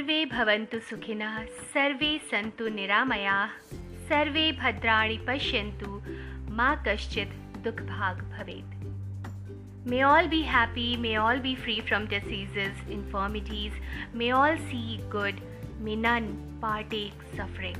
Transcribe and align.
सर्वे 0.00 0.24
भवन्तु 0.24 0.78
सुखिनः 0.88 1.34
सर्वे 1.72 2.08
सन्तु 2.28 2.68
निरामयाः 2.76 3.50
सर्वे 4.08 4.44
भद्राणि 4.60 5.18
पश्यन्तु 5.26 5.90
मा 6.58 6.68
कश्चित् 6.86 7.34
दुःखभाग् 7.64 8.22
भवेत् 8.30 8.72
May 9.90 10.00
all 10.02 10.28
be 10.28 10.40
happy, 10.42 10.96
may 10.96 11.16
all 11.16 11.38
be 11.38 11.54
free 11.54 11.80
from 11.80 12.06
diseases, 12.06 12.72
infirmities, 12.88 13.72
may 14.14 14.30
all 14.30 14.56
see 14.70 15.00
good, 15.10 15.42
may 15.80 15.96
none 15.96 16.30
partake 16.62 17.28
suffering. 17.36 17.76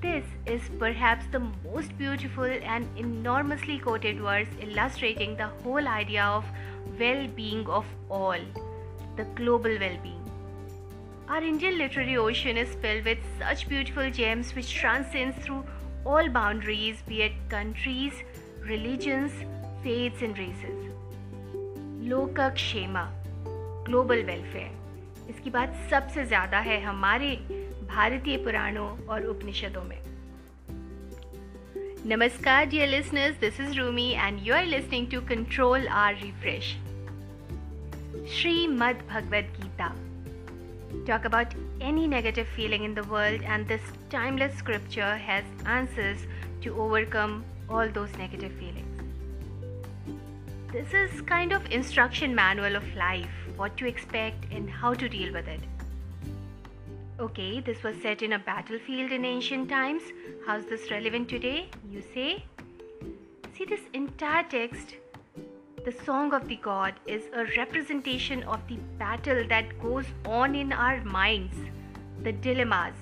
This 0.00 0.24
is 0.46 0.70
perhaps 0.78 1.26
the 1.32 1.40
most 1.64 1.98
beautiful 1.98 2.44
and 2.44 2.86
enormously 2.96 3.80
quoted 3.80 4.20
verse 4.20 4.54
illustrating 4.60 5.36
the 5.36 5.48
whole 5.64 5.88
idea 5.88 6.22
of 6.22 6.44
well 7.00 7.26
being 7.34 7.66
of 7.66 7.84
all, 8.08 8.38
the 9.16 9.24
global 9.34 9.76
well 9.80 9.98
being. 10.04 10.21
Our 11.29 11.41
Indian 11.41 11.77
literary 11.77 12.17
ocean 12.17 12.57
is 12.57 12.75
filled 12.75 13.05
with 13.05 13.19
such 13.39 13.69
beautiful 13.69 14.11
gems 14.11 14.53
which 14.53 14.73
transcends 14.73 15.37
through 15.37 15.63
all 16.05 16.27
boundaries, 16.27 17.01
be 17.07 17.21
it 17.21 17.31
countries, 17.47 18.11
religions, 18.61 19.31
faiths, 19.83 20.21
and 20.21 20.37
races. 20.37 20.89
लोकक 22.09 22.53
क्षेमा 22.53 23.03
global 23.85 24.23
welfare 24.23 25.29
इसकी 25.29 25.49
बात 25.49 25.75
सबसे 25.91 26.25
ज़्यादा 26.25 26.59
है 26.59 26.81
हमारे 26.83 27.35
भारतीय 27.87 28.37
पुराणों 28.43 28.87
और 29.07 29.25
उपनिषदों 29.25 29.83
में 29.83 29.99
नमस्कार 32.07 32.65
dear 32.69 32.87
listeners 32.89 33.39
this 33.39 33.59
is 33.61 33.77
Rumi 33.79 34.11
and 34.11 34.47
you 34.47 34.55
are 34.55 34.65
listening 34.65 35.11
to 35.11 35.21
control 35.29 35.87
R 36.03 36.15
refresh 36.23 36.75
Shrimad 38.35 39.07
Bhagavad 39.09 39.55
Gita 39.59 39.95
talk 41.05 41.25
about 41.25 41.53
any 41.81 42.07
negative 42.07 42.47
feeling 42.55 42.83
in 42.83 42.95
the 42.95 43.03
world, 43.03 43.41
and 43.43 43.67
this 43.67 43.81
timeless 44.09 44.55
scripture 44.55 45.17
has 45.17 45.43
answers 45.65 46.25
to 46.61 46.79
overcome 46.81 47.43
all 47.69 47.89
those 47.89 48.15
negative 48.17 48.51
feelings. 48.53 48.89
This 50.71 50.93
is 50.93 51.21
kind 51.21 51.51
of 51.51 51.65
instruction 51.71 52.33
manual 52.33 52.75
of 52.75 52.95
life, 52.95 53.29
what 53.57 53.77
to 53.77 53.85
expect 53.85 54.51
and 54.51 54.69
how 54.69 54.93
to 54.93 55.07
deal 55.07 55.31
with 55.31 55.47
it. 55.47 55.59
Okay, 57.19 57.59
this 57.59 57.83
was 57.83 57.95
set 58.01 58.23
in 58.23 58.33
a 58.33 58.39
battlefield 58.39 59.11
in 59.11 59.23
ancient 59.23 59.69
times. 59.69 60.01
How's 60.47 60.65
this 60.65 60.89
relevant 60.89 61.29
today? 61.29 61.67
You 61.91 62.01
say? 62.13 62.43
See, 63.55 63.65
this 63.65 63.81
entire 63.93 64.43
text 64.43 64.95
the 65.85 65.91
Song 66.05 66.33
of 66.33 66.47
the 66.47 66.55
God 66.55 66.93
is 67.07 67.23
a 67.33 67.43
representation 67.57 68.43
of 68.43 68.65
the 68.69 68.77
battle 68.97 69.45
that 69.49 69.77
goes 69.81 70.05
on 70.25 70.55
in 70.55 70.71
our 70.71 71.03
minds, 71.03 71.57
the 72.23 72.31
dilemmas. 72.31 72.93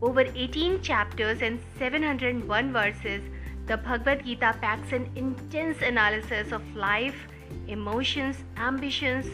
Over 0.00 0.22
18 0.22 0.80
chapters 0.80 1.42
and 1.42 1.60
701 1.78 2.72
verses, 2.72 3.22
the 3.66 3.76
Bhagavad 3.76 4.24
Gita 4.24 4.56
packs 4.62 4.92
an 4.92 5.10
intense 5.16 5.82
analysis 5.82 6.50
of 6.50 6.62
life, 6.74 7.26
emotions, 7.68 8.42
ambitions, 8.56 9.26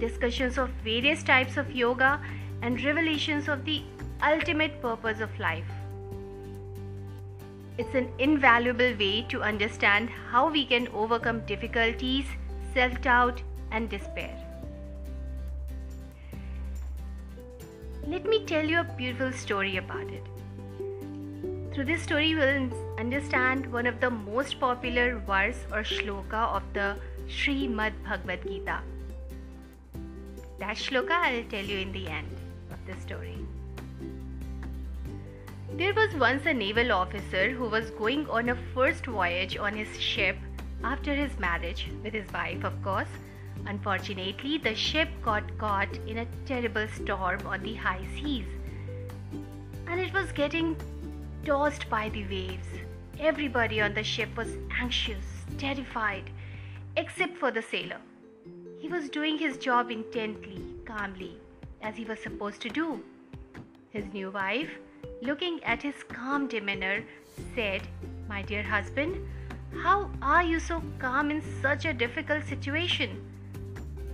discussions 0.00 0.58
of 0.58 0.70
various 0.82 1.22
types 1.22 1.56
of 1.56 1.70
yoga, 1.70 2.20
and 2.62 2.82
revelations 2.82 3.46
of 3.46 3.64
the 3.64 3.84
ultimate 4.24 4.82
purpose 4.82 5.20
of 5.20 5.38
life. 5.38 5.79
It's 7.78 7.94
an 7.94 8.08
invaluable 8.18 8.94
way 8.98 9.22
to 9.28 9.42
understand 9.42 10.10
how 10.10 10.50
we 10.50 10.64
can 10.66 10.88
overcome 10.88 11.40
difficulties, 11.46 12.26
self 12.74 13.00
doubt, 13.00 13.42
and 13.70 13.88
despair. 13.88 14.36
Let 18.06 18.24
me 18.24 18.44
tell 18.44 18.64
you 18.64 18.80
a 18.80 18.84
beautiful 18.84 19.32
story 19.32 19.76
about 19.76 20.10
it. 20.10 20.26
Through 21.72 21.84
this 21.84 22.02
story, 22.02 22.34
will 22.34 22.68
understand 22.98 23.72
one 23.72 23.86
of 23.86 24.00
the 24.00 24.10
most 24.10 24.58
popular 24.58 25.18
verse 25.18 25.64
or 25.72 25.82
shloka 25.82 26.48
of 26.56 26.62
the 26.74 26.96
Srimad 27.28 27.92
Bhagavad 28.04 28.42
Gita. 28.42 28.80
That 30.58 30.76
shloka 30.76 31.12
I'll 31.12 31.44
tell 31.44 31.64
you 31.64 31.78
in 31.78 31.92
the 31.92 32.08
end 32.08 32.36
of 32.72 32.84
the 32.86 33.00
story. 33.00 33.38
There 35.74 35.94
was 35.94 36.14
once 36.14 36.46
a 36.46 36.52
naval 36.52 36.92
officer 36.92 37.50
who 37.50 37.68
was 37.68 37.90
going 37.90 38.28
on 38.28 38.48
a 38.48 38.56
first 38.74 39.06
voyage 39.06 39.56
on 39.56 39.74
his 39.74 40.00
ship 40.00 40.36
after 40.82 41.14
his 41.14 41.38
marriage 41.38 41.88
with 42.02 42.12
his 42.12 42.30
wife, 42.32 42.64
of 42.64 42.82
course. 42.82 43.08
Unfortunately, 43.66 44.58
the 44.58 44.74
ship 44.74 45.08
got 45.22 45.56
caught 45.58 45.94
in 46.06 46.18
a 46.18 46.26
terrible 46.46 46.88
storm 46.88 47.46
on 47.46 47.62
the 47.62 47.74
high 47.74 48.04
seas 48.14 48.46
and 49.86 50.00
it 50.00 50.12
was 50.12 50.30
getting 50.32 50.76
tossed 51.44 51.88
by 51.90 52.08
the 52.10 52.24
waves. 52.26 52.68
Everybody 53.18 53.80
on 53.80 53.92
the 53.92 54.04
ship 54.04 54.36
was 54.36 54.56
anxious, 54.80 55.24
terrified, 55.58 56.30
except 56.96 57.36
for 57.36 57.50
the 57.50 57.62
sailor. 57.62 58.00
He 58.78 58.88
was 58.88 59.08
doing 59.08 59.36
his 59.36 59.58
job 59.58 59.90
intently, 59.90 60.64
calmly, 60.84 61.36
as 61.82 61.96
he 61.96 62.04
was 62.04 62.20
supposed 62.20 62.60
to 62.62 62.68
do. 62.68 63.02
His 63.90 64.04
new 64.12 64.30
wife 64.30 64.70
looking 65.22 65.62
at 65.64 65.82
his 65.82 66.02
calm 66.08 66.46
demeanor, 66.46 67.04
said, 67.54 67.82
My 68.28 68.42
dear 68.42 68.62
husband, 68.62 69.16
how 69.82 70.10
are 70.22 70.42
you 70.42 70.58
so 70.58 70.82
calm 70.98 71.30
in 71.30 71.42
such 71.62 71.84
a 71.84 71.92
difficult 71.92 72.44
situation? 72.44 73.20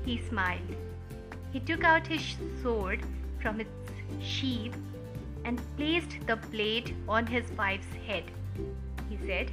He 0.04 0.20
smiled. 0.28 0.76
He 1.52 1.60
took 1.60 1.84
out 1.84 2.06
his 2.06 2.36
sword 2.62 3.00
from 3.40 3.60
its 3.60 3.70
sheath 4.20 4.74
and 5.44 5.60
placed 5.76 6.26
the 6.26 6.36
blade 6.36 6.94
on 7.08 7.26
his 7.26 7.50
wife's 7.52 7.94
head. 8.06 8.24
He 9.08 9.18
said, 9.26 9.50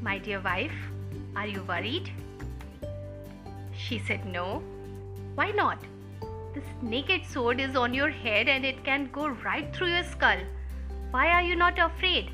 My 0.00 0.18
dear 0.18 0.40
wife, 0.40 0.74
are 1.36 1.46
you 1.46 1.62
worried? 1.64 2.10
She 3.76 3.98
said, 3.98 4.24
No. 4.26 4.62
Why 5.34 5.50
not? 5.50 5.78
This 6.54 6.64
naked 6.82 7.24
sword 7.24 7.60
is 7.60 7.76
on 7.76 7.94
your 7.94 8.10
head 8.10 8.46
and 8.46 8.64
it 8.64 8.84
can 8.84 9.08
go 9.10 9.28
right 9.28 9.74
through 9.74 9.88
your 9.88 10.04
skull. 10.04 10.36
Why 11.10 11.28
are 11.28 11.42
you 11.42 11.56
not 11.56 11.78
afraid? 11.78 12.30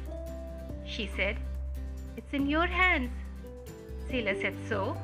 She 0.85 1.09
said, 1.17 1.37
It's 2.17 2.33
in 2.33 2.49
your 2.49 2.67
hands. 2.67 3.13
Sailor 4.11 4.35
said, 4.41 4.57
So? 4.69 4.97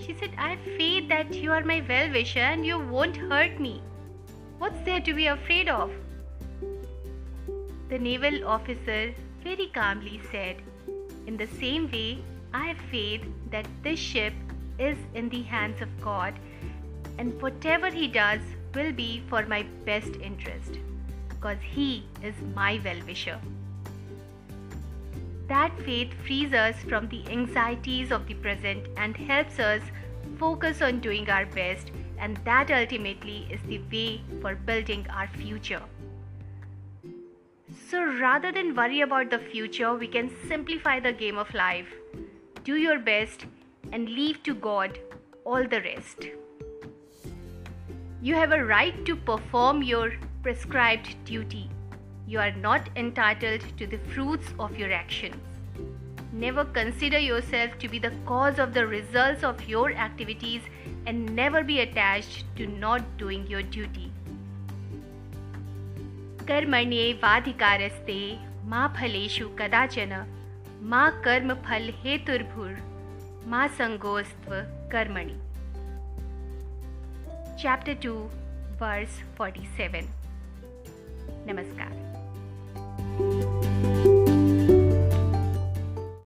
She 0.00 0.14
said, 0.14 0.30
I 0.38 0.50
have 0.50 0.76
faith 0.76 1.08
that 1.08 1.34
you 1.34 1.50
are 1.52 1.64
my 1.64 1.84
well 1.88 2.12
wisher 2.12 2.38
and 2.38 2.64
you 2.64 2.78
won't 2.78 3.16
hurt 3.16 3.58
me. 3.58 3.82
What's 4.58 4.80
there 4.84 5.00
to 5.00 5.14
be 5.14 5.26
afraid 5.26 5.68
of? 5.68 5.90
The 7.88 7.98
naval 7.98 8.46
officer 8.46 9.12
very 9.42 9.70
calmly 9.74 10.20
said, 10.30 10.62
In 11.26 11.36
the 11.36 11.46
same 11.46 11.90
way, 11.90 12.18
I 12.54 12.66
have 12.68 12.90
faith 12.92 13.24
that 13.50 13.66
this 13.82 13.98
ship 13.98 14.34
is 14.78 14.96
in 15.14 15.28
the 15.30 15.42
hands 15.42 15.82
of 15.82 15.88
God 16.00 16.34
and 17.18 17.40
whatever 17.42 17.90
he 17.90 18.08
does 18.08 18.40
will 18.74 18.92
be 18.92 19.22
for 19.28 19.44
my 19.46 19.62
best 19.84 20.16
interest 20.22 20.78
because 21.28 21.58
he 21.62 22.04
is 22.22 22.34
my 22.54 22.80
well 22.84 23.00
wisher. 23.06 23.38
That 25.48 25.78
faith 25.82 26.12
frees 26.26 26.52
us 26.52 26.76
from 26.88 27.08
the 27.08 27.26
anxieties 27.30 28.10
of 28.10 28.26
the 28.26 28.34
present 28.34 28.86
and 28.96 29.16
helps 29.16 29.58
us 29.58 29.82
focus 30.38 30.82
on 30.82 31.00
doing 31.00 31.30
our 31.30 31.46
best, 31.46 31.90
and 32.18 32.36
that 32.44 32.70
ultimately 32.70 33.46
is 33.50 33.60
the 33.62 33.78
way 33.92 34.20
for 34.42 34.54
building 34.54 35.06
our 35.10 35.28
future. 35.28 35.82
So 37.88 38.04
rather 38.04 38.52
than 38.52 38.74
worry 38.74 39.00
about 39.00 39.30
the 39.30 39.38
future, 39.38 39.94
we 39.94 40.08
can 40.08 40.30
simplify 40.48 41.00
the 41.00 41.12
game 41.12 41.38
of 41.38 41.54
life. 41.54 41.88
Do 42.64 42.76
your 42.76 42.98
best 42.98 43.46
and 43.92 44.08
leave 44.08 44.42
to 44.42 44.54
God 44.54 44.98
all 45.44 45.66
the 45.66 45.80
rest. 45.80 46.26
You 48.21 48.35
have 48.35 48.51
a 48.51 48.63
right 48.63 49.05
to 49.05 49.15
perform 49.15 49.83
your 49.83 50.13
prescribed 50.41 51.15
duty. 51.25 51.69
You 52.27 52.39
are 52.39 52.51
not 52.51 52.89
entitled 52.95 53.65
to 53.77 53.87
the 53.87 53.99
fruits 54.13 54.53
of 54.59 54.77
your 54.77 54.91
actions. 54.91 55.35
Never 56.31 56.65
consider 56.65 57.19
yourself 57.19 57.77
to 57.79 57.87
be 57.87 57.99
the 57.99 58.13
cause 58.25 58.59
of 58.59 58.73
the 58.73 58.87
results 58.87 59.43
of 59.43 59.67
your 59.67 59.91
activities 59.91 60.61
and 61.05 61.35
never 61.35 61.63
be 61.63 61.81
attached 61.81 62.45
to 62.55 62.65
not 62.65 63.17
doing 63.17 63.45
your 63.47 63.61
duty. 63.61 64.09
कर्मण्ये 66.47 67.11
वाधिकारस्ते 67.23 68.19
मा 68.71 68.87
फलेषु 68.97 69.47
कदाचन 69.59 70.13
मा 70.91 71.09
कर्म 71.25 71.53
फल 71.67 71.91
हेतुर्भुर 72.03 72.75
मा 73.51 73.65
संगोस्त्व 73.77 74.55
कर्मणि 74.91 75.35
chapter 77.58 77.92
2, 77.92 78.30
verse 78.78 79.10
47. 79.36 80.06
Namaskar. 81.44 81.90